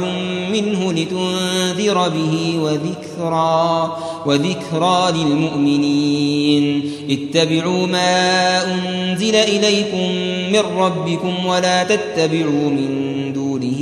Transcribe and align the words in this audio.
منه 0.51 0.93
لتنذر 0.93 2.09
به 2.09 2.59
وذكرى 2.59 3.97
وذكرى 4.25 5.11
للمؤمنين. 5.15 6.91
اتبعوا 7.09 7.87
ما 7.87 8.63
أنزل 8.73 9.35
إليكم 9.35 10.11
من 10.51 10.79
ربكم 10.79 11.45
ولا 11.45 11.83
تتبعوا 11.83 12.69
من 12.69 13.33
دونه 13.33 13.81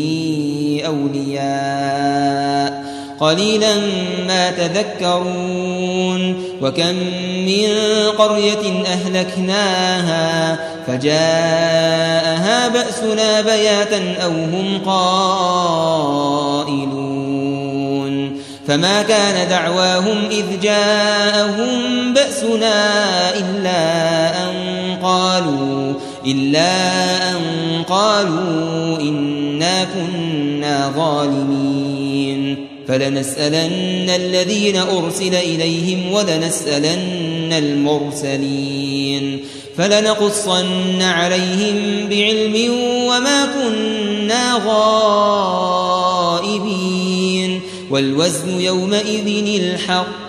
أولياء. 0.86 2.45
قليلا 3.20 3.76
ما 4.28 4.52
تذكرون. 4.52 6.36
وكم 6.62 6.96
من 7.46 7.68
قرية 8.18 8.86
أهلكناها 8.86 10.60
فجاءها 10.88 12.68
بأسنا 12.68 13.42
بياتا 13.42 14.16
أو 14.24 14.30
هم 14.32 14.82
قائلون. 14.86 15.76
فما 18.68 19.02
كان 19.02 19.50
دعواهم 19.50 20.30
إذ 20.32 20.60
جاءهم 20.62 22.14
بأسنا 22.14 22.94
إلا 23.30 24.30
أن 24.44 24.56
قالوا 25.04 25.94
إلا 26.26 26.72
أن 27.32 27.38
قالوا 27.90 29.00
إنا 29.00 29.84
كنا 29.84 30.92
ظالمين. 30.96 32.05
فلنسألن 32.88 34.10
الذين 34.10 34.78
أرسل 34.78 35.36
إليهم 35.36 36.12
ولنسألن 36.12 37.54
المرسلين 37.54 39.40
فلنقصن 39.78 41.02
عليهم 41.02 42.10
بعلم 42.10 42.72
وما 43.08 43.46
كنا 43.46 44.62
غائبين 44.68 45.96
والوزن 47.92 48.60
يومئذ 48.60 49.62
الحق 49.62 50.26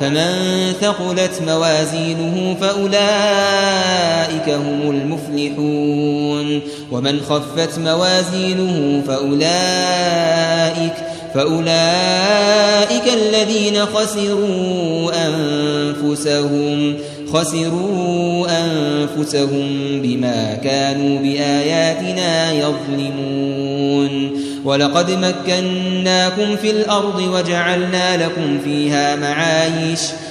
فمن 0.00 0.72
ثقلت 0.80 1.42
موازينه 1.46 2.56
فأولئك 2.60 4.48
هم 4.48 4.90
المفلحون 4.90 6.60
ومن 6.92 7.20
خفت 7.20 7.78
موازينه 7.78 9.02
فأولئك 9.06 10.94
فأولئك 11.34 13.02
الذين 13.14 13.86
خسروا 13.86 15.12
أنفسهم 15.26 16.94
خسروا 17.32 18.46
أنفسهم 18.48 19.68
بما 20.02 20.54
كانوا 20.64 21.18
بآياتنا 21.18 22.52
يظلمون. 22.52 24.30
ولقد 24.64 25.10
مكناكم 25.10 26.56
في 26.56 26.70
الأرض 26.70 27.20
وجعلنا 27.20 28.16
لكم 28.24 28.58
فيها 28.64 29.16
معايش. 29.16 30.00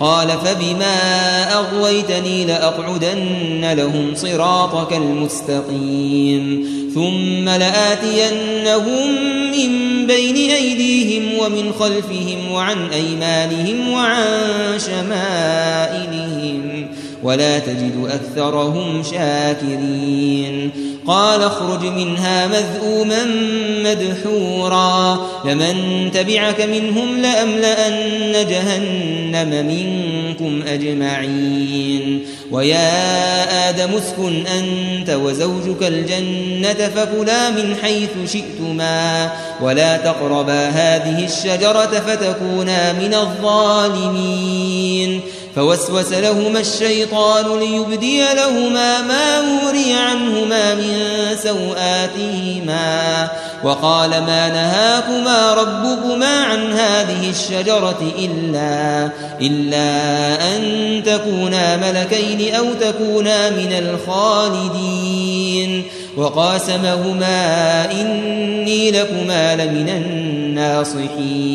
قال 0.00 0.28
فبما 0.28 0.96
أغويتني 1.54 2.44
لأقعدن 2.44 3.72
لهم 3.72 4.14
صراطك 4.14 4.92
المستقيم 4.92 6.74
ثم 6.94 7.48
لآتينهم 7.48 9.08
من 9.52 10.06
بين 10.06 10.50
أيديهم 10.50 11.38
ومن 11.38 11.72
خلفهم 11.78 12.52
وعن 12.52 12.90
أيمانهم 12.90 13.90
وعن 13.90 14.24
شمائلهم 14.78 15.73
ولا 17.24 17.58
تجد 17.58 18.08
أكثرهم 18.10 19.02
شاكرين. 19.02 20.70
قال 21.06 21.42
اخرج 21.42 21.84
منها 21.84 22.46
مذءوما 22.46 23.24
مدحورا. 23.84 25.26
لمن 25.44 26.10
تبعك 26.14 26.60
منهم 26.60 27.18
لأملأن 27.18 28.46
جهنم 28.50 29.66
منكم 29.66 30.62
أجمعين. 30.68 32.26
ويا 32.50 33.68
آدم 33.68 33.90
اسكن 33.94 34.46
أنت 34.46 35.10
وزوجك 35.10 35.82
الجنة 35.82 36.90
فكلا 36.96 37.50
من 37.50 37.76
حيث 37.82 38.32
شئتما. 38.32 39.30
ولا 39.60 39.96
تقربا 39.96 40.68
هذه 40.68 41.24
الشجرة 41.24 42.02
فتكونا 42.06 42.92
من 42.92 43.14
الظالمين. 43.14 45.20
فوسوس 45.56 46.12
لهما 46.12 46.60
الشيطان 46.60 47.58
ليبدي 47.58 48.22
لهما 48.34 49.02
ما 49.02 49.40
وري 49.40 49.92
عنهما 49.92 50.74
من 50.74 50.96
سوآتهما 51.42 53.28
وقال 53.64 54.10
ما 54.10 54.48
نهاكما 54.48 55.54
ربكما 55.54 56.44
عن 56.44 56.72
هذه 56.72 57.30
الشجرة 57.30 58.12
إلا, 58.18 59.10
إلا 59.40 59.86
أن 60.56 60.62
تكونا 61.06 61.76
ملكين 61.76 62.54
أو 62.54 62.64
تكونا 62.80 63.50
من 63.50 63.72
الخالدين 63.72 65.24
وقاسمهما 66.16 67.90
إني 67.92 68.90
لكما 68.90 69.56
لمن 69.56 69.88
الناصحين 70.54 71.54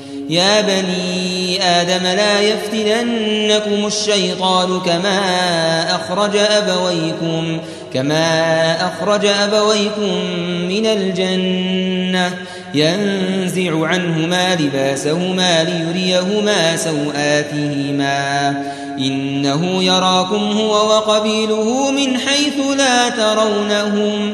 يا 0.31 0.61
بني 0.61 1.63
آدم 1.63 2.03
لا 2.03 2.41
يفتننكم 2.41 3.87
الشيطان 3.87 4.79
كما 4.79 5.19
أخرج 5.95 6.35
أبويكم 6.35 7.59
كما 7.93 8.75
أخرج 8.87 9.25
أبويكم 9.25 10.11
من 10.69 10.85
الجنة. 10.85 12.37
ينزع 12.73 13.87
عنهما 13.87 14.55
لباسهما 14.55 15.63
ليريهما 15.63 16.77
سوآتهما. 16.77 18.49
إنه 18.99 19.83
يراكم 19.83 20.51
هو 20.51 20.71
وقبيله 20.71 21.91
من 21.91 22.17
حيث 22.17 22.77
لا 22.77 23.09
ترونهم. 23.09 24.33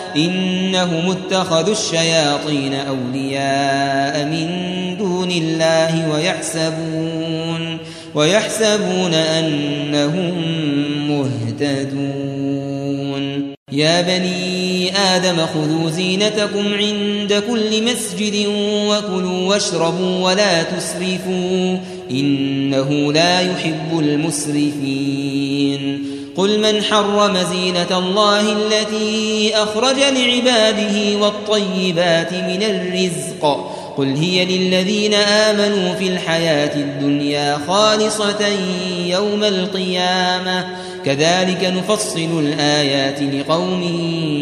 إنهم 0.15 1.11
اتخذوا 1.11 1.73
الشياطين 1.73 2.73
أولياء 2.73 4.25
من 4.25 4.47
دون 4.97 5.31
الله 5.31 6.09
ويحسبون 6.13 7.77
ويحسبون 8.15 9.13
أنهم 9.13 10.33
مهتدون. 11.09 12.51
يا 13.71 14.01
بني 14.01 14.97
آدم 14.97 15.45
خذوا 15.45 15.89
زينتكم 15.89 16.73
عند 16.73 17.43
كل 17.49 17.83
مسجد 17.83 18.45
وكلوا 18.87 19.47
واشربوا 19.49 20.25
ولا 20.25 20.63
تسرفوا 20.63 21.77
إنه 22.11 23.13
لا 23.13 23.41
يحب 23.41 23.99
المسرفين. 23.99 25.81
قل 26.37 26.59
من 26.59 26.83
حرم 26.83 27.37
زينة 27.37 27.97
الله 27.97 28.41
التي 28.41 29.51
أخرج 29.55 29.97
لعباده 29.99 31.17
والطيبات 31.17 32.33
من 32.33 32.63
الرزق 32.63 33.71
قل 33.97 34.15
هي 34.15 34.45
للذين 34.45 35.13
آمنوا 35.13 35.93
في 35.95 36.07
الحياة 36.07 36.75
الدنيا 36.75 37.59
خالصة 37.67 38.47
يوم 39.05 39.43
القيامة. 39.43 40.67
كذلك 41.05 41.73
نفصل 41.77 42.39
الآيات 42.39 43.21
لقوم 43.21 43.83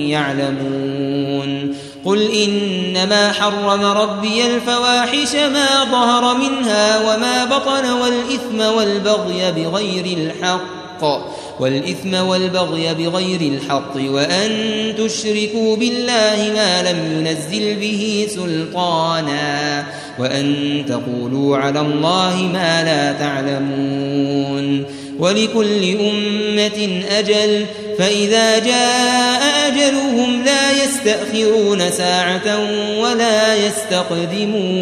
يعلمون. 0.10 1.76
قل 2.06 2.32
إنما 2.32 3.32
حرم 3.32 3.82
ربي 3.86 4.46
الفواحش 4.46 5.36
ما 5.36 5.84
ظهر 5.92 6.38
منها 6.38 7.00
وما 7.00 7.46
بطن 7.46 7.92
والإثم 7.92 8.76
والبغي 8.78 9.52
بغير 9.52 10.06
الحق. 10.18 11.39
والإثم 11.60 12.14
والبغي 12.14 12.94
بغير 12.94 13.42
الحق 13.42 13.96
وأن 13.96 14.50
تشركوا 14.98 15.76
بالله 15.76 16.52
ما 16.56 16.92
لم 16.92 16.98
ينزل 17.20 17.76
به 17.76 18.28
سلطانا 18.30 19.86
وأن 20.20 20.84
تقولوا 20.88 21.58
على 21.58 21.80
الله 21.80 22.50
ما 22.54 22.84
لا 22.84 23.12
تعلمون 23.12 24.86
ولكل 25.20 25.98
أمة 26.00 27.04
أجل 27.10 27.66
فإذا 27.98 28.60
جاء 28.60 29.42
أجلهم 29.68 30.44
لا 30.46 30.72
يستأخرون 30.84 31.92
ساعة 31.92 32.60
ولا 33.00 33.56
يستقدمون 33.68 34.80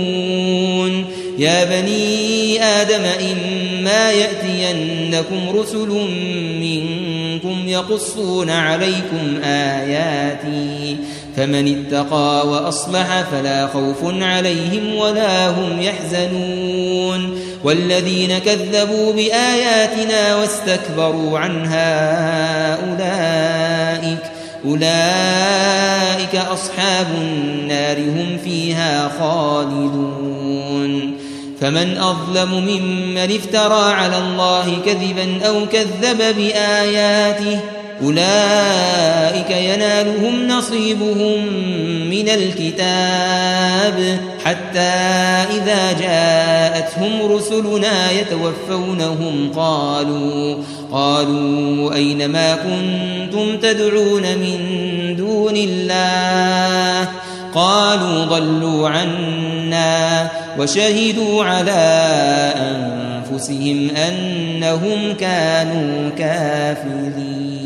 يا 1.38 1.64
بني 1.64 2.64
آدم 2.64 3.04
إما 3.04 4.12
يأتينكم 4.12 5.50
رسل 5.60 5.90
منكم 6.60 7.68
يقصون 7.68 8.50
عليكم 8.50 9.44
آياتي 9.44 10.98
فمن 11.38 11.86
اتقى 11.86 12.48
وأصلح 12.48 13.24
فلا 13.32 13.68
خوف 13.68 13.98
عليهم 14.04 14.96
ولا 14.96 15.50
هم 15.50 15.82
يحزنون 15.82 17.40
والذين 17.64 18.38
كذبوا 18.38 19.14
بآياتنا 19.14 20.36
واستكبروا 20.36 21.40
عنها 21.40 21.88
أولئك 22.74 24.20
أولئك 24.66 26.36
أصحاب 26.36 27.08
النار 27.22 28.00
هم 28.00 28.38
فيها 28.44 29.12
خالدون 29.20 31.17
فمن 31.62 31.98
أظلم 31.98 32.52
ممن 32.52 33.18
افترى 33.18 33.94
على 33.94 34.18
الله 34.18 34.78
كذبا 34.86 35.48
أو 35.48 35.66
كذب 35.66 36.36
بآياته 36.38 37.60
أولئك 38.04 39.52
ينالهم 39.52 40.48
نصيبهم 40.48 41.46
من 42.10 42.30
الكتاب 42.30 44.20
حتى 44.46 44.80
إذا 45.58 45.92
جاءتهم 46.00 47.32
رسلنا 47.32 48.12
يتوفونهم 48.12 49.52
قالوا 49.56 50.56
قالوا 50.92 51.94
أين 51.94 52.30
ما 52.30 52.56
كنتم 52.56 53.58
تدعون 53.58 54.22
من 54.22 54.60
دون 55.18 55.56
الله 55.56 57.10
قالوا 57.56 58.26
ضلوا 58.26 58.90
عنا 58.90 60.30
وشهدوا 60.60 61.44
على 61.44 62.04
أنفسهم 62.58 63.90
أنهم 63.90 65.14
كانوا 65.14 66.10
كافرين. 66.10 67.58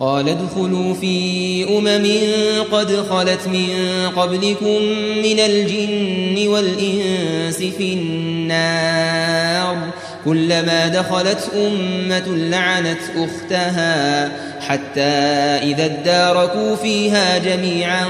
قال 0.00 0.28
ادخلوا 0.28 0.94
في 0.94 1.64
أمم 1.78 2.06
قد 2.72 2.96
خلت 3.10 3.46
من 3.46 3.68
قبلكم 4.16 4.82
من 5.22 5.38
الجن 5.40 6.48
والإنس 6.48 7.56
في 7.56 7.92
النار. 7.92 9.76
كلما 10.24 10.88
دخلت 10.88 11.50
أمة 11.56 12.28
لعنت 12.28 13.00
أختها 13.16 14.32
حتى 14.60 15.00
إذا 15.62 15.84
اداركوا 15.84 16.76
فيها 16.76 17.38
جميعا 17.38 18.06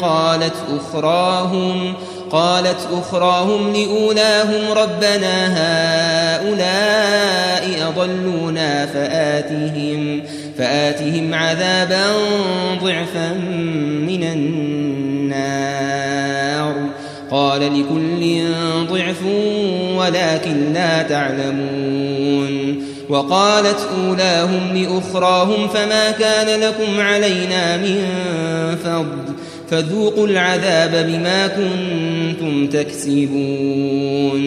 قالت 0.00 0.54
أخراهم 0.76 1.94
قالت 2.30 2.88
أخراهم 2.92 3.72
لأولاهم 3.72 4.72
ربنا 4.72 5.46
هؤلاء 6.36 7.66
أضلونا 7.88 8.86
فآتهم 8.86 10.22
فآتهم 10.58 11.34
عذابا 11.34 12.04
ضعفا 12.82 13.32
من 14.08 14.22
النار. 14.22 14.66
قال 17.30 17.60
لكل 17.60 18.42
ضعف 18.90 19.22
ولكن 19.96 20.72
لا 20.72 21.02
تعلمون. 21.02 22.82
وقالت 23.08 23.88
أولاهم 23.98 24.76
لأخراهم 24.76 25.68
فما 25.68 26.10
كان 26.10 26.60
لكم 26.60 27.00
علينا 27.00 27.76
من 27.76 28.06
فضل. 28.84 29.45
فذوقوا 29.70 30.26
العذاب 30.26 31.06
بما 31.06 31.46
كنتم 31.46 32.66
تكسبون. 32.66 34.42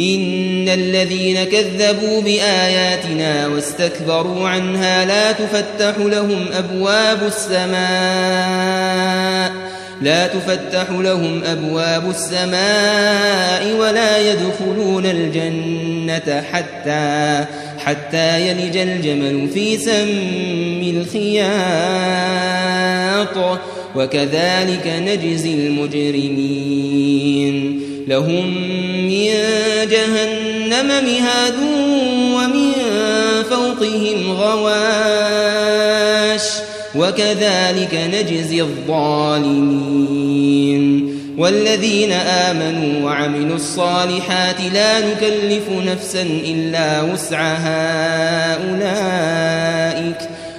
إن 0.00 0.68
الذين 0.68 1.44
كذبوا 1.44 2.22
بآياتنا 2.22 3.46
واستكبروا 3.46 4.48
عنها 4.48 5.04
لا 5.04 5.32
تفتح 5.32 5.98
لهم 5.98 6.46
أبواب 6.52 7.18
السماء 7.26 8.74
لا 10.02 10.26
تفتح 10.26 10.90
لهم 10.90 11.44
أبواب 11.44 12.10
السماء 12.10 13.76
ولا 13.76 14.32
يدخلون 14.32 15.06
الجنة 15.06 16.44
حتى 16.52 17.44
حتى 17.78 18.48
يلج 18.48 18.76
الجمل 18.76 19.48
في 19.48 19.78
سم 19.78 20.82
الخياط. 20.96 21.44
وكذلك 23.96 24.86
نجزي 24.86 25.54
المجرمين. 25.54 27.14
لهم 28.08 28.46
من 29.06 29.26
جهنم 29.90 30.86
مهاد 30.86 31.54
ومن 32.34 32.72
فوقهم 33.50 34.32
غواش 34.32 35.44
وكذلك 36.94 37.94
نجزي 37.94 38.60
الظالمين. 38.60 40.04
والذين 41.38 42.12
آمنوا 42.12 43.04
وعملوا 43.04 43.56
الصالحات 43.56 44.56
لا 44.74 45.00
نكلف 45.00 45.62
نفسا 45.86 46.22
إلا 46.22 47.02
وسعها 47.02 48.54
أولئك 48.54 50.18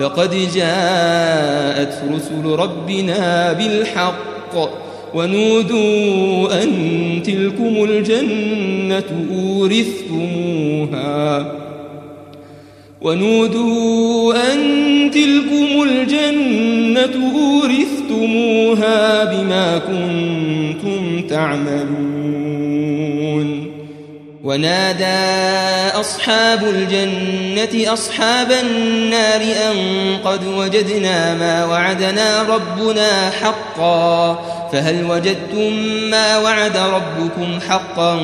لقد 0.00 0.30
جاءت 0.54 2.02
رسل 2.14 2.44
ربنا 2.44 3.52
بالحق 3.52 4.70
ونودوا 5.14 6.62
أن 6.62 6.70
تلكم 7.24 7.84
الجنة 7.84 9.26
أورثتموها. 9.36 11.20
ونودوا 13.02 14.34
أن 14.52 14.58
تلكم 15.10 15.82
الجنة 15.82 17.32
أورثتموها 17.34 19.24
بما 19.24 19.78
كنتم 19.78 21.22
تعملون. 21.28 22.19
ونادى 24.44 26.00
أصحاب 26.00 26.64
الجنة 26.64 27.92
أصحاب 27.92 28.52
النار 28.52 29.40
أن 29.40 29.76
قد 30.24 30.46
وجدنا 30.46 31.34
ما 31.34 31.64
وعدنا 31.64 32.42
ربنا 32.42 33.30
حقا 33.30 34.34
فهل 34.72 35.10
وجدتم 35.10 35.72
ما 36.10 36.38
وعد 36.38 36.76
ربكم 36.76 37.60
حقا 37.68 38.20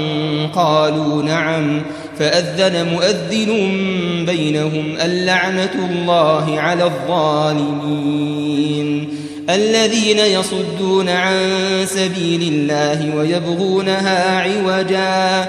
قالوا 0.54 1.23
نعم 1.23 1.82
فأذن 2.18 2.88
مؤذن 2.92 3.50
بينهم 4.26 4.96
اللعنة 5.00 5.88
الله 5.90 6.61
على 6.61 6.85
الظالمين 6.85 8.26
الذين 9.50 10.18
يصدون 10.18 11.08
عن 11.08 11.37
سبيل 11.85 12.42
الله 12.42 13.16
ويبغونها 13.16 14.40
عوجا 14.40 15.49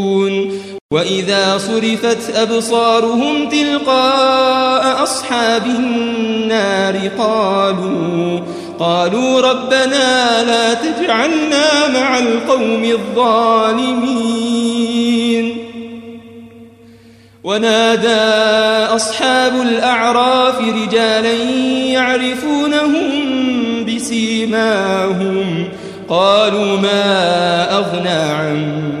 وإذا 0.91 1.57
صرفت 1.57 2.35
أبصارهم 2.35 3.49
تلقاء 3.49 5.03
أصحاب 5.03 5.65
النار 5.65 7.09
قالوا 7.17 8.39
قالوا 8.79 9.41
ربنا 9.41 10.43
لا 10.43 10.73
تجعلنا 10.73 11.87
مع 11.93 12.19
القوم 12.19 12.83
الظالمين. 12.83 14.31
ونادى 17.43 18.95
أصحاب 18.95 19.61
الأعراف 19.61 20.59
رجالا 20.61 21.33
يعرفونهم 21.91 23.05
بسيماهم 23.85 25.67
قالوا 26.09 26.77
ما 26.77 27.77
أغنى 27.77 29.00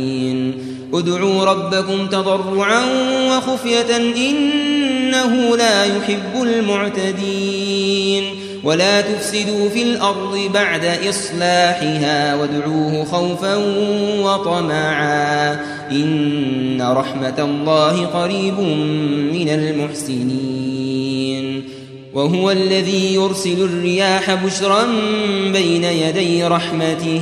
ادعوا 0.93 1.45
ربكم 1.45 2.07
تضرعا 2.07 2.81
وخفية 3.29 3.97
إنه 3.97 5.57
لا 5.57 5.85
يحب 5.85 6.43
المعتدين. 6.43 8.23
ولا 8.63 9.01
تفسدوا 9.01 9.69
في 9.69 9.83
الأرض 9.83 10.39
بعد 10.53 10.85
إصلاحها 11.09 12.35
وادعوه 12.35 13.05
خوفا 13.05 13.55
وطمعا. 14.21 15.59
إن 15.91 16.81
رحمة 16.81 17.39
الله 17.39 18.05
قريب 18.05 18.59
من 19.33 19.49
المحسنين. 19.49 21.01
وهو 22.13 22.51
الذي 22.51 23.13
يرسل 23.13 23.63
الرياح 23.63 24.45
بشرا 24.45 24.87
بين 25.53 25.83
يدي 25.83 26.43
رحمته. 26.43 27.21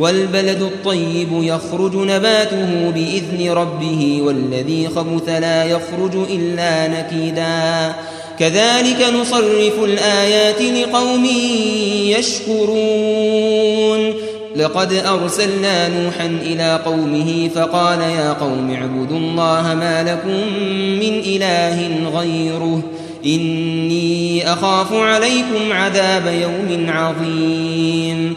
والبلد 0.00 0.62
الطيب 0.62 1.28
يخرج 1.32 1.96
نباته 1.96 2.90
بإذن 2.90 3.50
ربه 3.50 4.22
والذي 4.22 4.88
خبث 4.88 5.28
لا 5.28 5.64
يخرج 5.64 6.16
إلا 6.30 6.88
نكدا 6.88 7.94
كذلك 8.38 9.06
نصرف 9.20 9.84
الآيات 9.84 10.62
لقوم 10.62 11.24
يشكرون. 12.18 14.14
لقد 14.56 14.92
أرسلنا 14.92 15.88
نوحا 15.88 16.26
إلى 16.26 16.80
قومه 16.84 17.50
فقال 17.54 18.00
يا 18.00 18.32
قوم 18.32 18.70
اعبدوا 18.70 19.18
الله 19.18 19.74
ما 19.74 20.02
لكم 20.02 20.58
من 21.00 21.20
إله 21.26 22.10
غيره. 22.18 22.82
إني 23.26 24.52
أخاف 24.52 24.92
عليكم 24.92 25.72
عذاب 25.72 26.26
يوم 26.26 26.90
عظيم. 26.90 28.36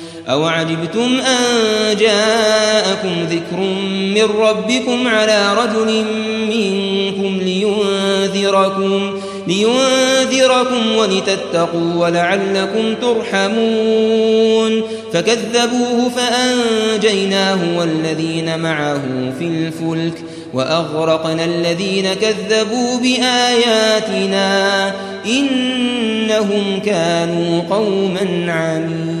أو 0.31 0.45
عجبتم 0.45 1.19
أن 1.21 1.97
جاءكم 1.99 3.23
ذكر 3.29 3.57
من 4.15 4.23
ربكم 4.39 5.07
على 5.07 5.53
رجل 5.53 6.05
منكم 6.47 7.39
لينذركم 7.39 9.19
لينذركم 9.47 10.95
ولتتقوا 10.97 11.95
ولعلكم 11.95 12.95
ترحمون 13.01 14.81
فكذبوه 15.13 16.11
فأنجيناه 16.15 17.77
والذين 17.77 18.59
معه 18.59 19.01
في 19.39 19.47
الفلك 19.47 20.23
وأغرقنا 20.53 21.45
الذين 21.45 22.13
كذبوا 22.13 22.97
بآياتنا 22.97 24.87
إنهم 25.25 26.79
كانوا 26.85 27.61
قوما 27.69 28.51
عمين 28.51 29.20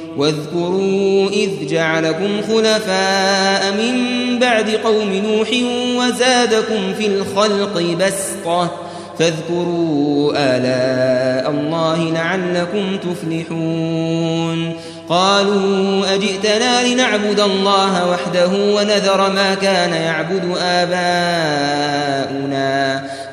واذكروا 0.17 1.29
إذ 1.29 1.49
جعلكم 1.67 2.41
خلفاء 2.47 3.73
من 3.73 3.95
بعد 4.39 4.69
قوم 4.69 5.13
نوح 5.13 5.49
وزادكم 5.97 6.93
في 6.97 7.07
الخلق 7.07 7.81
بسطة 7.99 8.71
فاذكروا 9.19 10.33
آلاء 10.35 11.51
الله 11.51 12.11
لعلكم 12.11 12.97
تفلحون 12.97 14.73
قالوا 15.09 16.15
أجئتنا 16.15 16.87
لنعبد 16.87 17.39
الله 17.39 18.09
وحده 18.09 18.47
ونذر 18.47 19.31
ما 19.31 19.55
كان 19.55 19.93
يعبد 19.93 20.55
آباؤنا 20.61 21.81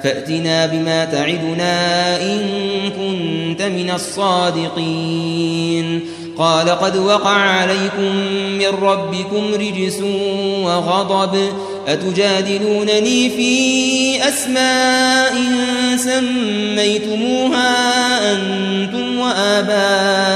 فأتنا 0.02 0.66
بما 0.66 1.04
تعدنا 1.04 2.16
إن 2.22 2.40
كنت 2.90 3.62
من 3.62 3.90
الصادقين 3.90 5.38
قال 6.38 6.70
قد 6.70 6.96
وقع 6.96 7.30
عليكم 7.30 8.16
من 8.58 8.66
ربكم 8.82 9.54
رجس 9.54 10.00
وغضب 10.64 11.38
أتجادلونني 11.88 13.30
في 13.30 14.28
أسماء 14.28 15.34
سميتموها 15.96 17.72
أنتم 18.32 19.18
وآباؤكم 19.18 20.30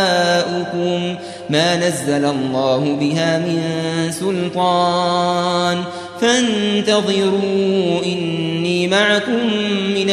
ما 1.50 1.76
نزل 1.76 2.24
الله 2.24 2.96
بها 3.00 3.38
من 3.38 3.62
سلطان 4.10 5.78
فانتظروا 6.20 8.04
إني 8.04 8.88
معكم 8.88 9.46
من 9.94 10.06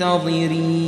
ناظرين 0.00 0.87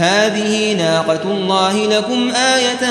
هذه 0.00 0.74
ناقة 0.74 1.22
الله 1.24 1.86
لكم 1.86 2.30
آية 2.30 2.86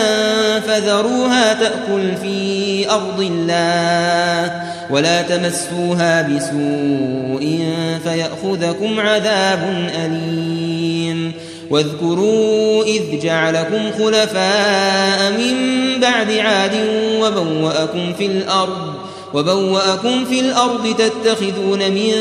فذروها 0.59 1.53
تأكل 1.53 2.17
في 2.21 2.89
أرض 2.89 3.19
الله 3.19 4.61
ولا 4.89 5.21
تمسوها 5.21 6.21
بسوء 6.21 7.63
فيأخذكم 8.03 8.99
عذاب 8.99 9.89
أليم 10.05 11.33
واذكروا 11.69 12.83
إذ 12.83 13.19
جعلكم 13.23 13.91
خلفاء 13.97 15.31
من 15.31 15.55
بعد 16.01 16.31
عاد 16.31 16.73
وبوأكم 17.21 18.13
في 18.13 18.25
الأرض 18.25 19.08
وبوأكم 19.33 20.25
في 20.25 20.39
الأرض 20.39 20.95
تتخذون 20.97 21.91
من 21.91 22.11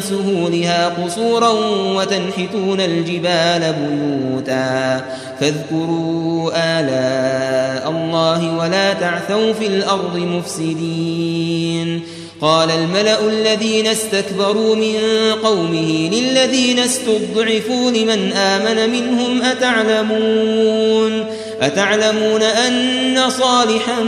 سهولها 0.00 0.88
قصورا 0.88 1.50
وتنحتون 1.96 2.80
الجبال 2.80 3.74
بيوتا 3.80 5.04
فاذكروا 5.40 6.50
آلاء 6.54 7.90
الله 7.90 8.58
ولا 8.58 8.92
تعثوا 8.92 9.52
في 9.52 9.66
الأرض 9.66 10.16
مفسدين. 10.16 12.02
قال 12.40 12.70
الملأ 12.70 13.20
الذين 13.28 13.86
استكبروا 13.86 14.76
من 14.76 14.96
قومه 15.42 16.10
للذين 16.12 16.78
استضعفوا 16.78 17.90
لمن 17.90 18.32
آمن 18.32 18.92
منهم 18.92 19.42
أتعلمون؟ 19.42 21.26
أتعلمون 21.60 22.42
أن 22.42 23.30
صالحا 23.30 24.02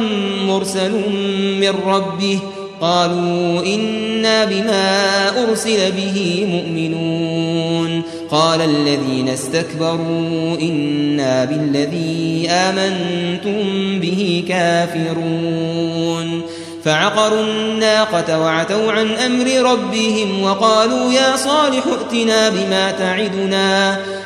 مرسل 0.47 0.93
من 1.61 1.75
ربه؟ 1.87 2.39
قالوا 2.81 3.67
إنا 3.67 4.45
بما 4.45 5.29
أرسل 5.43 5.93
به 5.93 6.47
مؤمنون. 6.51 8.03
قال 8.31 8.61
الذين 8.61 9.29
استكبروا 9.29 10.57
إنا 10.61 11.45
بالذي 11.45 12.47
آمنتم 12.51 13.63
به 14.01 14.45
كافرون. 14.49 16.43
فعقروا 16.85 17.41
الناقة 17.41 18.41
وعتوا 18.41 18.93
عن 18.93 19.11
أمر 19.11 19.73
ربهم 19.73 20.43
وقالوا 20.43 21.13
يا 21.13 21.37
صالح 21.37 21.85
ائتنا 21.87 22.49
بما 22.49 22.91
تعدنا. 22.91 23.99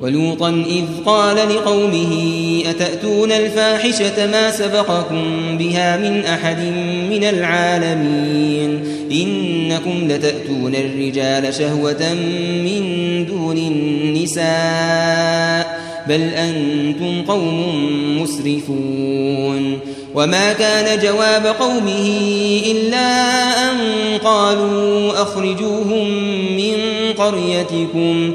ولوطا 0.00 0.48
إذ 0.48 0.84
قال 1.06 1.36
لقومه 1.36 2.12
أتأتون 2.70 3.32
الفاحشة 3.32 4.26
ما 4.26 4.50
سبقكم 4.50 5.58
بها 5.58 5.96
من 5.96 6.24
أحد 6.24 6.58
من 7.10 7.24
العالمين؟ 7.24 8.84
إنكم 9.12 10.08
لتأتون 10.08 10.74
الرجال 10.74 11.54
شهوة 11.54 12.14
من 12.64 12.82
دون 13.26 13.58
النساء 13.58 14.48
بل 16.08 16.22
أنتم 16.22 17.22
قوم 17.22 18.22
مسرفون. 18.22 19.78
وما 20.14 20.52
كان 20.52 20.98
جواب 20.98 21.46
قومه 21.46 22.20
إلا 22.70 23.10
أن 23.70 23.76
قالوا 24.24 25.22
أخرجوهم 25.22 26.08
من 26.56 26.74
قريتكم. 27.18 28.34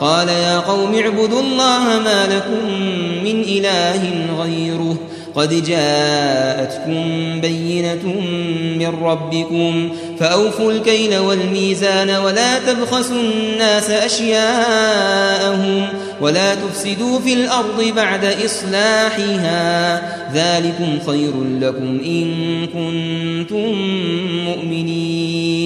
قال 0.00 0.28
يا 0.28 0.58
قوم 0.58 0.94
اعبدوا 0.94 1.40
الله 1.40 2.00
ما 2.04 2.26
لكم 2.26 2.70
من 3.24 3.40
إله 3.40 4.02
غيره. 4.42 4.96
قد 5.34 5.64
جاءتكم 5.64 7.02
بينة 7.40 8.04
من 8.78 8.94
ربكم 9.02 9.88
فأوفوا 10.20 10.72
الكيل 10.72 11.18
والميزان 11.18 12.10
ولا 12.10 12.58
تبخسوا 12.58 13.16
الناس 13.16 13.90
أشياءهم 13.90 15.86
ولا 16.20 16.54
تفسدوا 16.54 17.18
في 17.18 17.32
الأرض 17.32 17.92
بعد 17.96 18.24
إصلاحها. 18.44 20.02
ذلكم 20.34 20.98
خير 21.06 21.32
لكم 21.60 22.00
إن 22.04 22.66
كنتم 22.66 23.72
مؤمنين. 24.44 25.65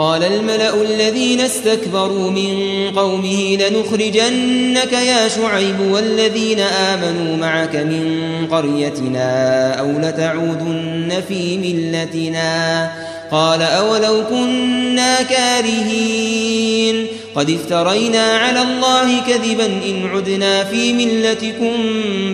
قال 0.00 0.24
الملأ 0.24 0.82
الذين 0.82 1.40
استكبروا 1.40 2.30
من 2.30 2.56
قومه 2.96 3.56
لنخرجنك 3.56 4.92
يا 4.92 5.28
شعيب 5.28 5.80
والذين 5.80 6.60
آمنوا 6.60 7.36
معك 7.36 7.76
من 7.76 8.30
قريتنا 8.50 9.74
أو 9.80 9.90
لتعودن 9.98 11.22
في 11.28 11.58
ملتنا 11.58 12.90
قال 13.30 13.62
أولو 13.62 14.24
كنا 14.30 15.22
كارهين 15.22 17.06
قد 17.34 17.50
افترينا 17.50 18.22
على 18.22 18.62
الله 18.62 19.20
كذبا 19.20 19.66
إن 19.66 20.10
عدنا 20.14 20.64
في 20.64 20.92
ملتكم 20.92 21.74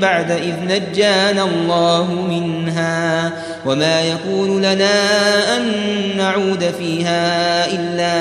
بعد 0.00 0.30
إذ 0.30 0.54
نجانا 0.64 1.44
الله 1.44 2.26
منها 2.30 3.32
وما 3.66 4.02
يكون 4.02 4.58
لنا 4.58 5.56
أن 5.56 5.72
نعود 6.16 6.64
فيها 6.78 7.66
إلا 7.66 8.12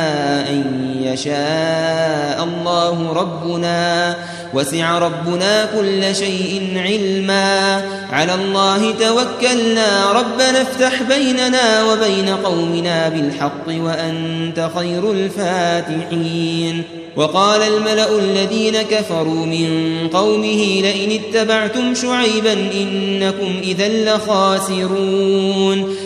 أن 0.49 0.84
يشاء 1.15 2.43
الله 2.43 3.13
ربنا 3.13 4.15
وسع 4.53 4.97
ربنا 4.97 5.69
كل 5.79 6.15
شيء 6.15 6.73
علما. 6.75 7.81
على 8.11 8.35
الله 8.35 8.91
توكلنا 8.91 10.11
ربنا 10.11 10.61
افتح 10.61 11.01
بيننا 11.01 11.83
وبين 11.83 12.29
قومنا 12.43 13.09
بالحق 13.09 13.67
وأنت 13.67 14.69
خير 14.75 15.11
الفاتحين. 15.11 16.83
وقال 17.15 17.61
الملأ 17.61 18.19
الذين 18.19 18.81
كفروا 18.81 19.45
من 19.45 19.69
قومه 20.13 20.81
لئن 20.81 21.19
اتبعتم 21.19 21.95
شعيبا 21.95 22.53
إنكم 22.53 23.61
إذا 23.63 24.15
لخاسرون. 24.15 25.95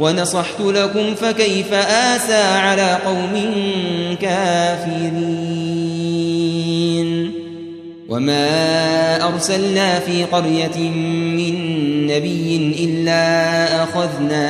ونصحت 0.00 0.60
لكم 0.60 1.14
فكيف 1.14 1.72
آسى 1.74 2.42
على 2.42 2.98
قوم 3.06 3.54
كافرين. 4.20 5.82
وما 8.08 9.28
أرسلنا 9.28 9.98
في 10.00 10.24
قرية 10.24 10.78
من 11.36 11.54
نبي 12.06 12.74
إلا 12.84 13.82
أخذنا 13.82 14.48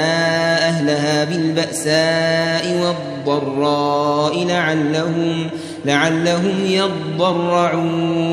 أهلها 0.68 1.24
بالبأساء 1.24 2.94
والضراء 3.26 4.44
لعلهم 4.44 5.50
لعلهم 5.84 6.66
يضرعون. 6.66 8.32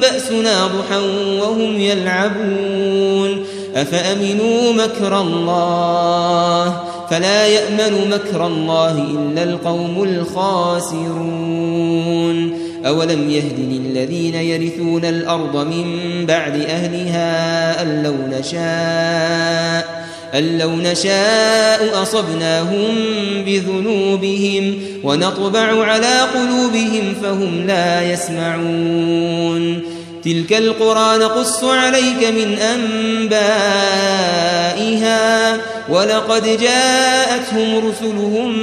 بأسنا 0.00 0.66
ضحى 0.66 0.98
وهم 1.40 1.80
يلعبون. 1.80 3.44
أفأمنوا 3.76 4.72
مكر 4.72 5.20
الله؟ 5.20 6.84
فلا 7.10 7.46
يأمن 7.46 8.10
مكر 8.10 8.46
الله 8.46 8.90
إلا 8.90 9.42
القوم 9.42 10.02
الخاسرون. 10.02 11.56
أولم 12.86 13.30
يهد 13.30 13.58
للذين 13.58 14.34
يرثون 14.34 15.04
الأرض 15.04 15.56
من 15.56 15.84
بعد 16.26 16.60
أهلها 16.60 17.82
أن 17.82 18.02
لو 18.02 18.38
نشاء 18.38 19.95
أن 20.34 20.58
لو 20.58 20.70
نشاء 20.70 22.02
أصبناهم 22.02 22.94
بذنوبهم 23.46 24.78
ونطبع 25.02 25.84
على 25.84 26.20
قلوبهم 26.20 27.14
فهم 27.22 27.66
لا 27.66 28.12
يسمعون 28.12 29.95
تلك 30.26 30.52
القرى 30.52 31.18
نقص 31.18 31.64
عليك 31.64 32.26
من 32.36 32.58
أنبائها 32.58 33.36
ولقد 35.88 36.60
جاءتهم 36.60 37.88
رسلهم 37.88 38.54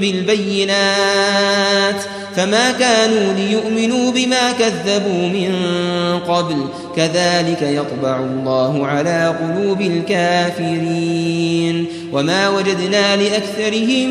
بالبينات 0.00 2.02
فما 2.36 2.72
كانوا 2.72 3.32
ليؤمنوا 3.32 4.12
بما 4.12 4.52
كذبوا 4.52 5.28
من 5.28 5.54
قبل 6.28 6.56
كذلك 6.96 7.62
يطبع 7.62 8.16
الله 8.16 8.86
على 8.86 9.36
قلوب 9.42 9.80
الكافرين 9.80 11.86
وما 12.12 12.48
وجدنا 12.48 13.16
لأكثرهم 13.16 14.10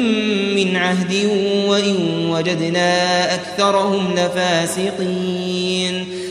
من 0.55 0.75
عهد 0.75 1.29
وإن 1.67 1.95
وجدنا 2.29 3.35
أكثرهم 3.35 4.13
لفاسقين 4.13 6.20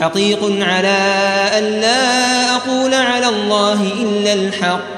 حقيق 0.00 0.40
على 0.60 0.98
أن 1.58 1.80
لا 1.80 2.56
أقول 2.56 2.94
على 2.94 3.28
الله 3.28 3.82
إلا 4.02 4.32
الحق. 4.32 4.88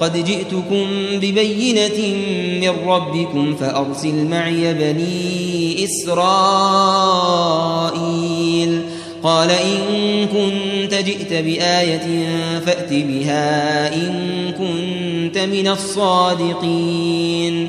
قد 0.00 0.24
جئتكم 0.24 0.86
ببينة 1.12 2.16
من 2.60 2.72
ربكم 2.88 3.56
فأرسل 3.56 4.24
معي 4.24 4.74
بني 4.74 5.84
إسرائيل. 5.84 6.32
قال 9.22 9.50
إن 9.50 10.26
كنت 10.26 10.94
جئت 10.94 11.32
بآية 11.32 12.28
فأت 12.66 12.90
بها 12.90 13.94
إن 13.94 14.12
كنت 14.58 15.38
من 15.38 15.68
الصادقين. 15.68 17.68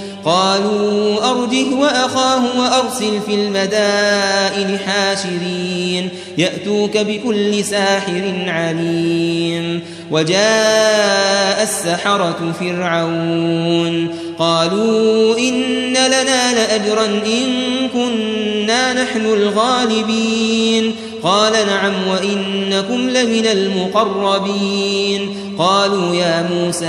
قالوا 0.25 1.29
أرجه 1.31 1.75
وأخاه 1.75 2.59
وأرسل 2.59 3.21
في 3.25 3.35
المدائن 3.35 4.79
حاشرين 4.79 6.09
يأتوك 6.37 6.97
بكل 6.97 7.63
ساحر 7.63 8.33
عليم 8.47 9.81
وجاء 10.11 11.63
السحرة 11.63 12.53
فرعون 12.59 14.07
قالوا 14.39 15.37
إن 15.37 15.93
لنا 15.93 16.53
لأجرا 16.53 17.05
إن 17.05 17.89
كنا 17.93 19.03
نحن 19.03 19.25
الغالبين 19.25 20.95
قال 21.23 21.53
نعم 21.53 21.93
وإنكم 22.07 23.09
لمن 23.09 23.45
المقربين 23.45 25.35
قالوا 25.57 26.15
يا 26.15 26.49
موسى 26.51 26.85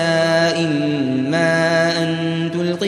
إما 0.57 1.93
أن 1.99 2.42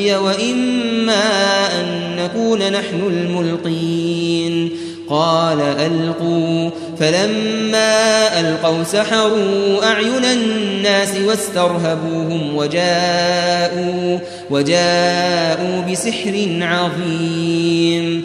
تلقي 0.05 0.17
وإما 0.17 1.67
أن 1.81 2.17
نكون 2.17 2.59
نحن 2.73 3.03
الملقين. 3.07 4.71
قال 5.09 5.61
ألقوا. 5.61 6.71
فلما 7.01 8.41
ألقوا 8.41 8.85
سحروا 8.85 9.85
أعين 9.85 10.25
الناس 10.25 11.17
واسترهبوهم 11.27 12.57
وجاءوا, 12.57 14.19
وجاءوا 14.51 15.81
بسحر 15.91 16.59
عظيم. 16.61 18.25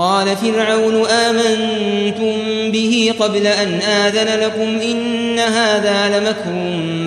قال 0.00 0.36
فرعون 0.36 1.06
آمنتم 1.06 2.32
به 2.72 3.14
قبل 3.18 3.46
أن 3.46 3.68
آذن 3.74 4.40
لكم 4.40 4.80
إن 4.90 5.38
هذا 5.38 6.18
لمكر 6.18 6.52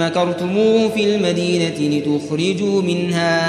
مكرتموه 0.06 0.90
في 0.90 1.16
المدينة 1.16 1.76
لتخرجوا 1.80 2.82
منها 2.82 3.40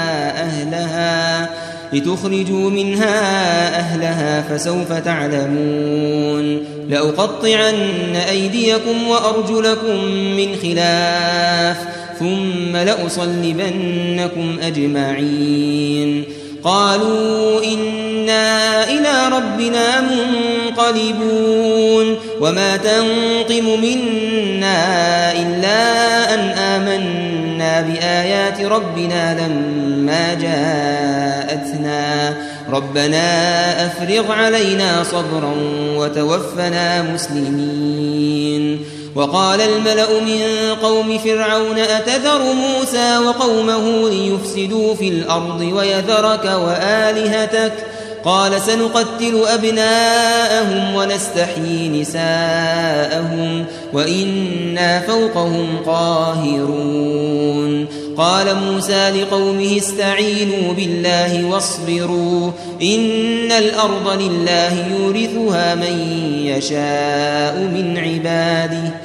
أهلها 0.43 1.49
لتخرجوا 1.93 2.69
منها 2.69 3.79
أهلها 3.79 4.41
فسوف 4.41 4.93
تعلمون. 4.93 6.59
لأقطعن 6.89 8.15
أيديكم 8.29 9.07
وأرجلكم 9.07 10.05
من 10.11 10.55
خلاف 10.55 11.77
ثم 12.19 12.77
لأصلبنكم 12.77 14.57
أجمعين. 14.61 16.23
قالوا 16.65 17.63
إنا 17.63 18.83
إلى 18.83 19.29
ربنا 19.31 20.01
منقلبون 20.01 22.17
وما 22.41 22.77
تنقم 22.77 23.81
منا 23.81 25.31
إلا 25.31 26.33
أن 26.33 26.39
آمنا 26.39 27.81
بآيات 27.81 28.61
ربنا 28.61 29.47
لما 29.47 30.33
جاءتنا. 30.33 32.33
ربنا 32.69 33.85
أفرغ 33.85 34.31
علينا 34.31 35.03
صبرا 35.03 35.53
وتوفنا 35.97 37.01
مسلمين. 37.01 38.85
وقال 39.15 39.61
الملأ 39.61 40.19
من 40.19 40.41
قوم 40.81 41.17
فرعون 41.17 41.79
أتذر 41.79 42.53
موسى 42.53 43.17
وقومه 43.17 44.09
ليفسدوا 44.09 44.95
في 44.95 45.07
الأرض 45.07 45.61
ويذرك 45.61 46.45
وآلهتك؟ 46.45 47.73
قال 48.25 48.61
سنقتل 48.61 49.43
أبناءهم 49.47 50.95
ونستحيي 50.95 52.01
نساءهم 52.01 53.65
وإنا 53.93 54.99
فوقهم 54.99 55.77
قاهرون. 55.85 57.87
قال 58.17 58.55
موسى 58.55 59.09
لقومه 59.09 59.77
استعينوا 59.77 60.73
بالله 60.73 61.45
واصبروا 61.45 62.51
إن 62.81 63.51
الأرض 63.51 64.21
لله 64.21 64.87
يورثها 64.87 65.75
من 65.75 66.23
يشاء 66.45 67.59
من 67.59 67.97
عباده. 67.97 69.04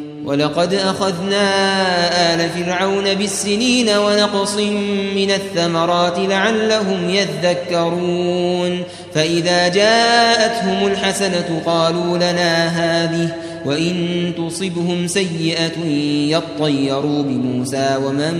ولقد 0.25 0.73
أخذنا 0.73 1.43
آل 2.33 2.49
فرعون 2.49 3.13
بالسنين 3.13 3.89
ونقص 3.89 4.55
من 5.15 5.31
الثمرات 5.31 6.19
لعلهم 6.19 7.09
يذكرون 7.09 8.83
فإذا 9.13 9.67
جاءتهم 9.67 10.87
الحسنة 10.87 11.61
قالوا 11.65 12.17
لنا 12.17 12.67
هذه 12.67 13.35
وإن 13.65 14.33
تصبهم 14.37 15.07
سيئة 15.07 15.85
يطيروا 16.29 17.23
بموسى 17.23 17.97
ومن 18.05 18.35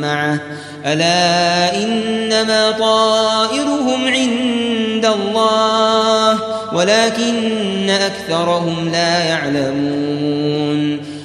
معه 0.00 0.40
ألا 0.86 1.76
إنما 1.82 2.70
طائرهم 2.70 4.06
عند 4.06 5.06
الله 5.06 6.38
ولكن 6.74 7.90
أكثرهم 7.90 8.88
لا 8.88 9.24
يعلمون 9.24 11.09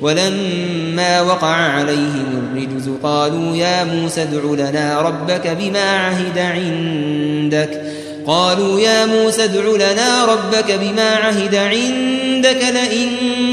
ولما 0.00 1.20
وقع 1.20 1.54
عليهم 1.54 2.52
الرجز 2.52 2.90
قالوا 3.02 3.56
يا 3.56 3.84
موسى 3.84 4.22
ادع 4.22 4.68
لنا 4.68 5.00
ربك 5.00 5.56
بما 5.60 5.90
عهد 5.90 6.38
عندك. 6.38 7.82
قالوا 8.26 8.80
يا 8.80 9.06
موسى 9.06 9.44
ادع 9.44 9.92
لنا 9.92 10.24
ربك 10.24 10.72
بما 10.72 11.10
عهد 11.14 11.54
عندك 11.54 12.66
لئن 12.74 13.08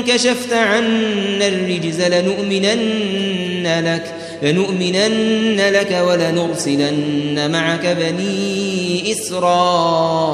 كشفت 0.07 0.53
عنا 0.53 1.47
الرجز 1.47 2.01
لنؤمنن 2.01 3.83
لك 3.85 4.13
لنؤمنن 4.43 5.57
لك 5.57 6.03
ولنرسلن 6.07 7.51
معك 7.51 7.97
بني 7.99 9.11
إسرائيل. 9.11 10.33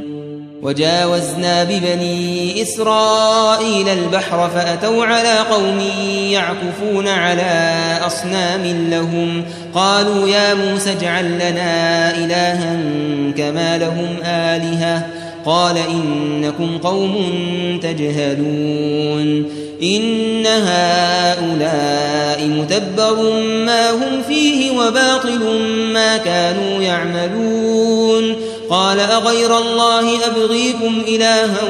وجاوزنا 0.61 1.63
ببني 1.63 2.61
إسرائيل 2.61 3.89
البحر 3.89 4.49
فأتوا 4.49 5.05
على 5.05 5.37
قوم 5.37 5.79
يعكفون 6.29 7.07
على 7.07 7.73
أصنام 8.05 8.89
لهم. 8.89 9.43
قالوا 9.75 10.27
يا 10.27 10.53
موسى 10.53 10.91
اجعل 10.91 11.25
لنا 11.25 12.17
إلها 12.17 12.79
كما 13.37 13.77
لهم 13.77 14.15
آلهة. 14.25 15.07
قال 15.45 15.77
إنكم 15.77 16.77
قوم 16.77 17.15
تجهلون. 17.83 19.45
إن 19.83 20.45
هؤلاء 20.45 22.47
متبر 22.47 23.33
ما 23.65 23.91
هم 23.91 24.21
فيه 24.27 24.71
وباطل 24.71 25.43
ما 25.93 26.17
كانوا 26.17 26.81
يعملون. 26.81 28.35
قال 28.71 28.99
أغير 28.99 29.57
الله 29.57 30.25
أبغيكم 30.27 31.01
إلها 31.07 31.63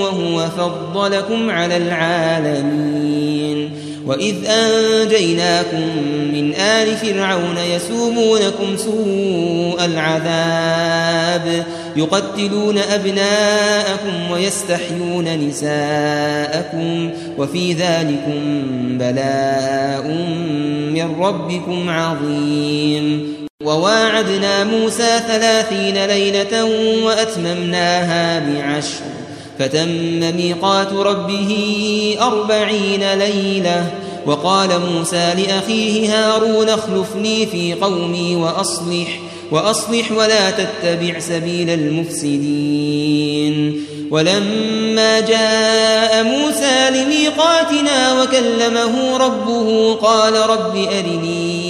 وهو 0.00 0.46
فضلكم 0.48 1.50
على 1.50 1.76
العالمين 1.76 3.70
وإذ 4.06 4.34
أنجيناكم 4.46 5.80
من 6.32 6.54
آل 6.54 6.96
فرعون 6.96 7.56
يسومونكم 7.74 8.76
سوء 8.76 9.84
العذاب 9.84 11.66
يقتلون 11.96 12.78
أبناءكم 12.78 14.30
ويستحيون 14.32 15.48
نساءكم 15.48 17.10
وفي 17.38 17.72
ذلكم 17.72 18.40
بلاء 18.98 20.06
من 20.92 21.16
ربكم 21.20 21.90
عظيم 21.90 23.39
وواعدنا 23.64 24.64
موسى 24.64 25.20
ثلاثين 25.28 26.06
ليلة 26.06 26.64
وأتممناها 27.04 28.38
بعشر 28.38 29.00
فتم 29.58 30.36
ميقات 30.36 30.92
ربه 30.92 31.56
أربعين 32.20 33.12
ليلة 33.12 33.90
وقال 34.26 34.68
موسى 34.80 35.34
لأخيه 35.36 36.08
هارون 36.14 36.68
اخلفني 36.68 37.46
في 37.46 37.74
قومي 37.74 38.36
وأصلح 38.36 39.20
وأصلح 39.50 40.12
ولا 40.12 40.50
تتبع 40.50 41.18
سبيل 41.18 41.70
المفسدين. 41.70 43.30
ولما 44.10 45.20
جاء 45.20 46.24
موسى 46.24 46.90
لميقاتنا 46.90 48.22
وكلمه 48.22 49.16
ربه 49.16 49.94
قال 49.94 50.32
رب 50.50 50.76
أرني 50.76 51.69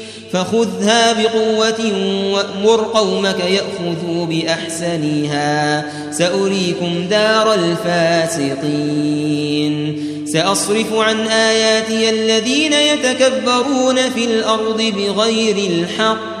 فخذها 0.33 1.13
بقوة 1.13 1.91
وأمر 2.33 2.81
قومك 2.81 3.39
يأخذوا 3.39 4.25
بأحسنها. 4.25 5.85
سأريكم 6.11 7.07
دار 7.09 7.53
الفاسقين. 7.53 9.71
سأصرف 10.33 10.93
عن 10.93 11.27
آياتي 11.27 12.09
الذين 12.09 12.73
يتكبرون 12.73 14.09
في 14.09 14.25
الأرض 14.25 14.81
بغير 14.81 15.57
الحق. 15.57 16.40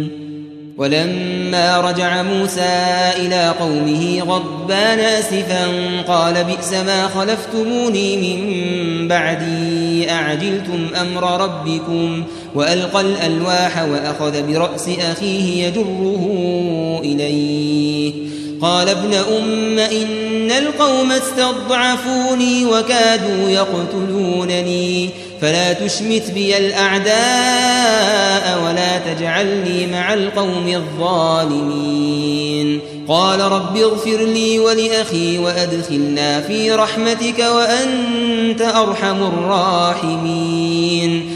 ولما 0.81 1.81
رجع 1.81 2.21
موسى 2.21 3.11
إلى 3.15 3.53
قومه 3.59 4.21
غضبان 4.21 4.99
أسفا 4.99 5.67
قال 6.07 6.43
بئس 6.43 6.73
ما 6.73 7.07
خلفتموني 7.07 8.17
من 8.17 9.07
بعدي 9.07 10.11
أعجلتم 10.11 10.87
أمر 11.01 11.41
ربكم؟ 11.41 12.23
وألقى 12.55 13.01
الألواح 13.01 13.83
وأخذ 13.83 14.47
برأس 14.47 14.89
أخيه 15.11 15.67
يجره 15.67 17.01
إليه. 17.03 18.13
قال 18.61 18.89
ابن 18.89 19.13
أم 19.13 19.79
إن 19.79 20.51
القوم 20.51 21.11
استضعفوني 21.11 22.65
وكادوا 22.65 23.49
يقتلونني. 23.49 25.09
فلا 25.41 25.73
تشمت 25.73 26.31
بي 26.31 26.57
الأعداء 26.57 28.63
ولا 28.65 28.97
تجعلني 28.97 29.87
مع 29.87 30.13
القوم 30.13 30.67
الظالمين. 30.67 32.81
قال 33.07 33.39
رب 33.39 33.77
اغفر 33.77 34.17
لي 34.17 34.59
ولأخي 34.59 35.37
وأدخلنا 35.37 36.41
في 36.41 36.71
رحمتك 36.71 37.39
وأنت 37.39 38.61
أرحم 38.61 39.23
الراحمين. 39.23 41.35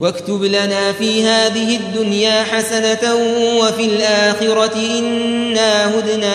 واكتب 0.00 0.44
لنا 0.44 0.92
في 0.92 1.24
هذه 1.24 1.76
الدنيا 1.76 2.42
حسنة 2.42 3.14
وفي 3.58 3.84
الآخرة 3.84 4.98
إنا 4.98 5.98
هدنا 5.98 6.34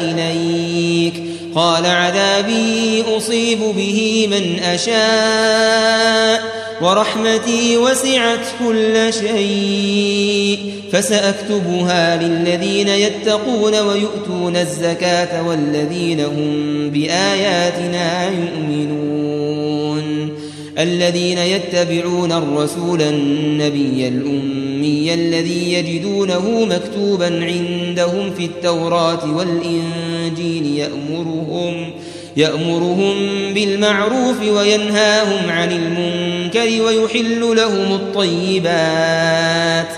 إليك. 0.00 1.22
قال 1.54 1.86
عذابي 1.86 3.04
أصيب 3.16 3.58
به 3.76 4.28
من 4.30 4.62
أشاء 4.62 6.42
ورحمتي 6.82 7.76
وسعت 7.76 8.46
كل 8.66 9.12
شيء. 9.12 10.72
فسأكتبها 10.92 12.16
للذين 12.22 12.88
يتقون 12.88 13.74
ويؤتون 13.80 14.56
الزكاة 14.56 15.48
والذين 15.48 16.20
هم 16.20 16.90
بآياتنا 16.90 18.28
يؤمنون. 18.28 19.23
الذين 20.78 21.38
يتبعون 21.38 22.32
الرسول 22.32 23.02
النبي 23.02 24.08
الأمي 24.08 25.14
الذي 25.14 25.72
يجدونه 25.72 26.64
مكتوبا 26.64 27.26
عندهم 27.26 28.30
في 28.38 28.44
التوراة 28.44 29.36
والإنجيل 29.36 30.78
يأمرهم 30.78 31.90
يأمرهم 32.36 33.14
بالمعروف 33.54 34.40
وينهاهم 34.40 35.50
عن 35.50 35.72
المنكر 35.72 36.82
ويحل 36.82 37.56
لهم 37.56 37.94
الطيبات 37.94 39.88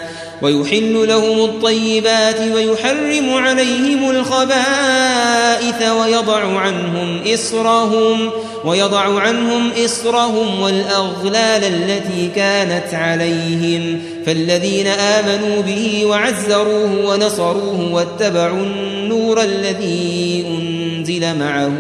ويحل 0.43 1.09
لهم 1.09 1.45
الطيبات 1.45 2.41
ويحرم 2.55 3.35
عليهم 3.35 4.11
الخبائث 4.11 5.91
ويضع 6.01 6.59
عنهم 6.59 7.21
إصرهم 7.35 8.31
ويضع 8.65 9.21
عنهم 9.21 9.71
إصرهم 9.85 10.61
والأغلال 10.61 11.65
التي 11.65 12.31
كانت 12.37 12.95
عليهم. 12.95 14.01
فالذين 14.27 14.87
آمنوا 14.87 15.63
به 15.63 16.07
وعزروه 16.07 17.07
ونصروه 17.07 17.93
واتبعوا 17.93 18.63
النور 18.63 19.43
الذي 19.43 20.45
أنزل 20.49 21.39
معه 21.39 21.73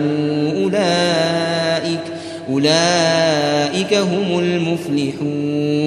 أولئك 0.62 2.00
أولئك 2.50 3.94
هم 3.94 4.38
المفلحون. 4.38 5.86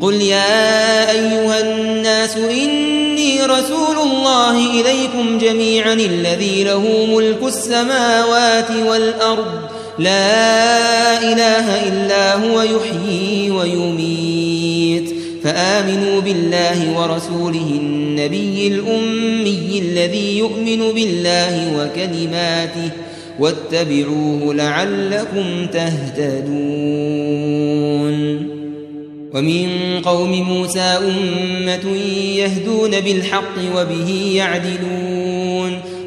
قل 0.00 0.14
يا 0.14 1.10
أيها 1.10 1.60
الناس 1.60 2.36
إني 2.36 3.42
رسول 3.42 3.98
الله 4.02 4.80
إليكم 4.80 5.38
جميعا 5.38 5.92
الذي 5.92 6.64
له 6.64 7.06
ملك 7.14 7.42
السماوات 7.42 8.70
والأرض. 8.86 9.67
لا 9.98 11.22
إله 11.32 11.88
إلا 11.88 12.34
هو 12.34 12.62
يحيي 12.62 13.50
ويميت. 13.50 15.14
فآمنوا 15.44 16.20
بالله 16.20 17.00
ورسوله 17.00 17.70
النبي 17.80 18.66
الأمي 18.66 19.78
الذي 19.78 20.38
يؤمن 20.38 20.92
بالله 20.94 21.76
وكلماته 21.78 22.90
واتبعوه 23.40 24.54
لعلكم 24.54 25.66
تهتدون. 25.72 26.48
ومن 29.34 29.68
قوم 30.04 30.42
موسى 30.42 30.80
أمة 30.80 31.96
يهدون 32.36 33.00
بالحق 33.00 33.58
وبه 33.76 34.32
يعدلون. 34.34 35.78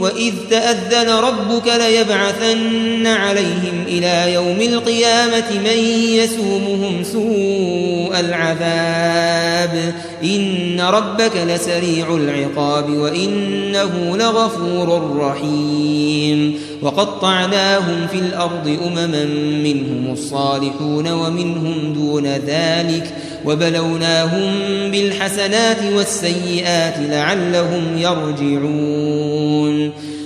وإذ 0.00 0.34
تأذن 0.50 1.10
ربك 1.10 1.66
ليبعثن 1.66 3.06
عليهم 3.06 3.84
إلى 3.88 4.32
يوم 4.34 4.60
القيامة 4.60 5.50
من 5.64 5.78
يسومهم 5.94 7.04
سوء 7.04 8.20
العذاب. 8.20 9.94
إن 10.24 10.80
ربك 10.80 11.32
لسريع 11.46 12.16
العقاب 12.16 12.90
وإنه 12.90 14.16
لغفور 14.16 15.16
رحيم. 15.16 16.60
وقطعناهم 16.82 18.06
في 18.12 18.18
الأرض 18.18 18.78
أمما 18.86 19.24
منهم 19.62 20.12
الصالحون 20.12 21.12
ومنهم 21.12 21.92
دون 21.92 22.26
ذلك. 22.26 23.14
وبلوناهم 23.44 24.52
بالحسنات 24.90 25.78
والسيئات 25.94 26.94
لعلهم 26.98 27.98
يرجعون. 27.98 29.85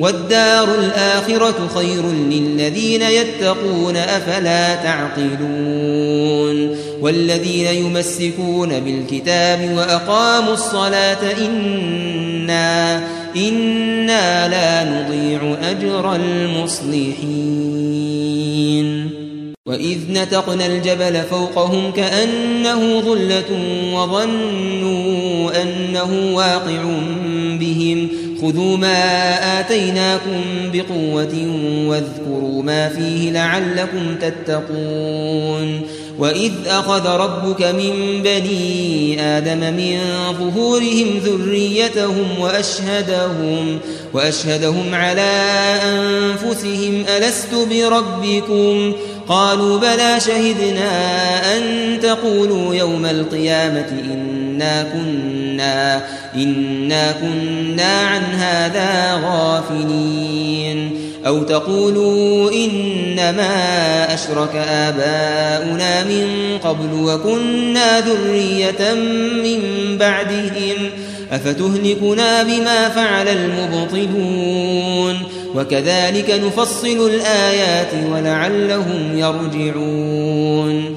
والدار 0.00 0.78
الآخرة 0.78 1.68
خير 1.74 2.06
للذين 2.06 3.02
يتقون 3.02 3.96
أفلا 3.96 4.74
تعقلون؟ 4.74 6.76
والذين 7.00 7.66
يمسكون 7.66 8.80
بالكتاب 8.80 9.70
وأقاموا 9.76 10.54
الصلاة 10.54 11.46
إنا, 11.46 13.02
إنا 13.36 14.48
لا 14.48 14.84
نضيع 14.84 15.56
أجر 15.70 16.14
المصلحين. 16.14 17.60
وإذ 19.66 19.98
نتقنا 20.12 20.66
الجبل 20.66 21.22
فوقهم 21.30 21.92
كأنه 21.92 23.00
ظلة 23.00 23.50
وظنوا 23.94 25.62
أنه 25.62 26.36
واقع 26.36 26.82
بهم 27.60 28.08
خذوا 28.42 28.76
ما 28.76 29.60
آتيناكم 29.60 30.42
بقوة 30.72 31.34
واذكروا 31.86 32.62
ما 32.62 32.88
فيه 32.88 33.30
لعلكم 33.30 34.14
تتقون. 34.20 35.80
وإذ 36.18 36.52
أخذ 36.66 37.06
ربك 37.06 37.62
من 37.62 38.22
بني 38.22 39.22
آدم 39.22 39.58
من 39.58 39.98
ظهورهم 40.38 41.20
ذريتهم 41.24 42.38
وأشهدهم 42.40 43.78
وأشهدهم 44.12 44.94
على 44.94 45.30
أنفسهم 45.84 47.04
ألست 47.16 47.54
بربكم؟ 47.54 48.92
قالوا 49.28 49.78
بلى 49.78 50.20
شهدنا 50.20 50.90
أن 51.56 51.62
تقولوا 52.02 52.74
يوم 52.74 53.06
القيامة 53.06 53.86
إنا 54.60 54.82
كنا 54.82 56.02
إنا 56.34 57.12
كنا 57.12 58.00
عن 58.00 58.22
هذا 58.22 59.20
غافلين. 59.24 60.90
أو 61.26 61.42
تقولوا 61.42 62.50
إنما 62.52 64.14
أشرك 64.14 64.56
آباؤنا 64.56 66.04
من 66.04 66.58
قبل 66.64 66.92
وكنا 66.92 68.00
ذرية 68.00 68.94
من 69.44 69.60
بعدهم 69.98 70.90
أفتهلكنا 71.32 72.42
بما 72.42 72.88
فعل 72.88 73.28
المبطلون. 73.28 75.18
وكذلك 75.54 76.40
نفصل 76.46 77.10
الآيات 77.10 77.92
ولعلهم 78.12 79.18
يرجعون. 79.18 80.96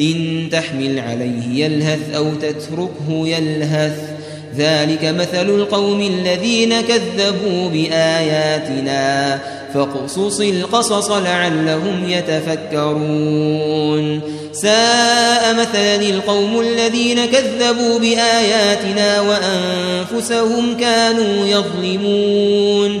إن 0.00 0.48
تحمل 0.52 0.98
عليه 0.98 1.64
يلهث 1.64 2.14
أو 2.14 2.34
تتركه 2.34 3.10
يلهث. 3.10 3.98
ذلك 4.56 5.04
مثل 5.04 5.50
القوم 5.50 6.00
الذين 6.00 6.80
كذبوا 6.80 7.68
بآياتنا. 7.68 9.38
فاقصص 9.74 10.40
القصص 10.40 11.10
لعلهم 11.10 12.08
يتفكرون. 12.08 14.20
ساء 14.52 15.54
مثلا 15.54 15.94
القوم 15.94 16.60
الذين 16.60 17.26
كذبوا 17.26 17.98
بآياتنا 17.98 19.20
وأنفسهم 19.20 20.76
كانوا 20.80 21.46
يظلمون. 21.46 23.00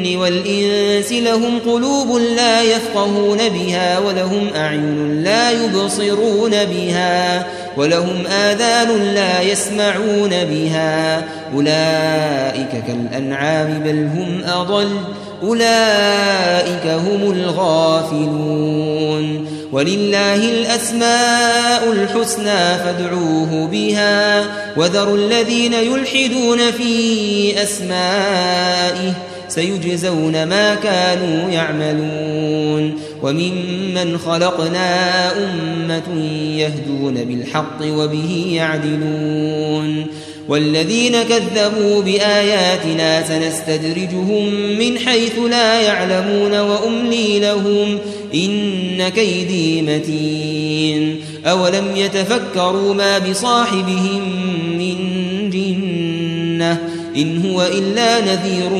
الجن 0.00 0.16
والإنس 0.16 1.12
لهم 1.12 1.58
قلوب 1.58 2.16
لا 2.36 2.62
يفقهون 2.62 3.38
بها 3.48 3.98
ولهم 3.98 4.48
أعين 4.56 5.22
لا 5.22 5.50
يبصرون 5.50 6.50
بها 6.50 7.46
ولهم 7.76 8.26
آذان 8.26 9.14
لا 9.14 9.42
يسمعون 9.42 10.30
بها 10.30 11.24
أولئك 11.54 12.84
كالأنعام 12.86 13.82
بل 13.84 14.08
هم 14.16 14.42
أضل 14.44 14.88
أولئك 15.42 16.86
هم 16.86 17.32
الغافلون 17.32 18.70
ولله 19.72 20.34
الأسماء 20.34 21.92
الحسنى 21.92 22.78
فادعوه 22.84 23.68
بها 23.72 24.44
وذروا 24.76 25.16
الذين 25.16 25.72
يلحدون 25.72 26.70
في 26.70 27.62
أسمائه 27.62 29.29
سيجزون 29.50 30.44
ما 30.44 30.74
كانوا 30.74 31.50
يعملون. 31.50 32.94
وممن 33.22 34.18
خلقنا 34.18 35.30
أمة 35.32 36.24
يهدون 36.56 37.14
بالحق 37.14 37.78
وبه 37.82 38.46
يعدلون. 38.52 40.06
والذين 40.48 41.12
كذبوا 41.22 42.02
بآياتنا 42.02 43.22
سنستدرجهم 43.28 44.54
من 44.78 44.98
حيث 44.98 45.38
لا 45.50 45.80
يعلمون 45.80 46.60
وأملي 46.60 47.40
لهم 47.40 47.98
إن 48.34 49.08
كيدي 49.08 49.82
متين. 49.82 51.20
أولم 51.46 51.84
يتفكروا 51.96 52.94
ما 52.94 53.18
بصاحبهم 53.18 54.22
من 54.78 54.96
جنة 55.50 56.78
إن 57.16 57.46
هو 57.46 57.62
إلا 57.62 58.20
نذير 58.20 58.70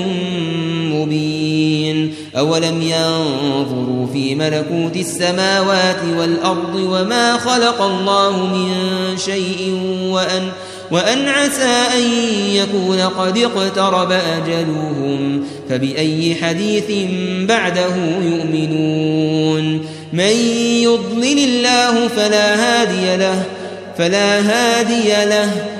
مبين 1.00 2.14
أولم 2.36 2.82
ينظروا 2.82 4.06
في 4.12 4.34
ملكوت 4.34 4.96
السماوات 4.96 6.00
والأرض 6.18 6.74
وما 6.74 7.36
خلق 7.36 7.82
الله 7.82 8.46
من 8.46 8.72
شيء 9.16 9.80
وأن 10.10 10.48
وأن 10.90 11.28
عسى 11.28 11.86
أن 11.96 12.02
يكون 12.52 13.00
قد 13.00 13.38
اقترب 13.38 14.12
أجلهم 14.12 15.44
فبأي 15.68 16.34
حديث 16.34 17.08
بعده 17.48 17.96
يؤمنون 18.22 19.86
من 20.12 20.36
يضلل 20.82 21.38
الله 21.38 22.08
فلا 22.08 22.54
هادي 22.54 23.16
له 23.16 23.42
فلا 23.98 24.40
هادي 24.40 25.30
له 25.30 25.79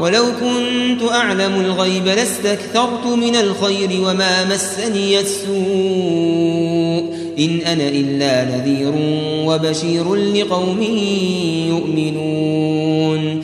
ولو 0.00 0.24
كنت 0.40 1.02
أعلم 1.12 1.60
الغيب 1.60 2.06
لاستكثرت 2.06 3.06
من 3.06 3.36
الخير 3.36 3.90
وما 4.00 4.44
مسني 4.54 5.20
السوء. 5.20 5.56
إن 7.38 7.60
أنا 7.66 7.88
إلا 7.88 8.44
نذير 8.44 8.92
وبشير 9.46 10.14
لقوم 10.14 10.82
يؤمنون. 11.68 13.42